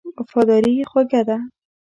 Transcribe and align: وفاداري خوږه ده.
وفاداري 0.21 0.73
خوږه 0.89 1.21
ده. 1.27 1.37